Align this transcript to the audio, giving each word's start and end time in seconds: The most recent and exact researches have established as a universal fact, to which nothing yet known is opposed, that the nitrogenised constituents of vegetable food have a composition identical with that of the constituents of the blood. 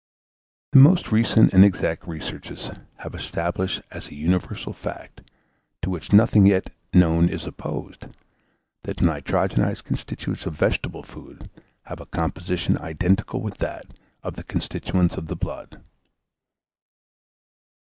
The 0.71 0.79
most 0.79 1.11
recent 1.11 1.53
and 1.53 1.63
exact 1.63 2.07
researches 2.07 2.71
have 2.97 3.13
established 3.13 3.83
as 3.91 4.07
a 4.07 4.15
universal 4.15 4.73
fact, 4.73 5.21
to 5.83 5.91
which 5.91 6.11
nothing 6.11 6.47
yet 6.47 6.71
known 6.91 7.29
is 7.29 7.45
opposed, 7.45 8.07
that 8.81 8.97
the 8.97 9.05
nitrogenised 9.05 9.83
constituents 9.83 10.47
of 10.47 10.55
vegetable 10.55 11.03
food 11.03 11.47
have 11.83 12.01
a 12.01 12.07
composition 12.07 12.79
identical 12.79 13.41
with 13.41 13.59
that 13.59 13.93
of 14.23 14.37
the 14.37 14.43
constituents 14.43 15.17
of 15.17 15.27
the 15.27 15.35
blood. 15.35 15.79